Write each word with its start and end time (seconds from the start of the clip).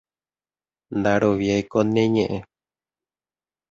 ndaroviáiko 0.97 1.79
ne 1.93 2.03
ñe'ẽ 2.13 2.39